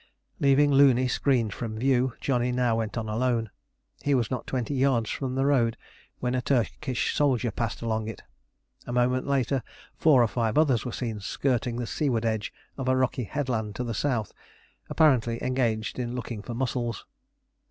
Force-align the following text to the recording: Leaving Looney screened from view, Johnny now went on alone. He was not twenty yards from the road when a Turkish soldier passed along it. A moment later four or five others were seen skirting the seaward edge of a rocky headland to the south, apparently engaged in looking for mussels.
Leaving 0.39 0.71
Looney 0.71 1.07
screened 1.07 1.53
from 1.53 1.77
view, 1.77 2.15
Johnny 2.19 2.51
now 2.51 2.75
went 2.75 2.97
on 2.97 3.07
alone. 3.07 3.51
He 4.01 4.15
was 4.15 4.31
not 4.31 4.47
twenty 4.47 4.73
yards 4.73 5.11
from 5.11 5.35
the 5.35 5.45
road 5.45 5.77
when 6.17 6.33
a 6.33 6.41
Turkish 6.41 7.13
soldier 7.13 7.51
passed 7.51 7.83
along 7.83 8.07
it. 8.07 8.23
A 8.87 8.91
moment 8.91 9.27
later 9.27 9.61
four 9.95 10.23
or 10.23 10.27
five 10.27 10.57
others 10.57 10.83
were 10.85 10.91
seen 10.91 11.19
skirting 11.19 11.75
the 11.75 11.85
seaward 11.85 12.25
edge 12.25 12.51
of 12.79 12.87
a 12.87 12.97
rocky 12.97 13.25
headland 13.25 13.75
to 13.75 13.83
the 13.83 13.93
south, 13.93 14.33
apparently 14.89 15.37
engaged 15.43 15.99
in 15.99 16.15
looking 16.15 16.41
for 16.41 16.55
mussels. 16.55 17.05